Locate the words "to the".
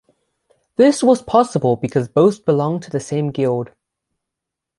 2.81-2.99